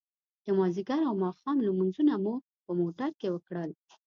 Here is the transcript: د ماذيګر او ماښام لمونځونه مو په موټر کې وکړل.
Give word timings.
د 0.45 0.47
ماذيګر 0.57 1.01
او 1.09 1.15
ماښام 1.23 1.57
لمونځونه 1.65 2.13
مو 2.23 2.33
په 2.63 2.71
موټر 2.79 3.09
کې 3.19 3.27
وکړل. 3.31 3.69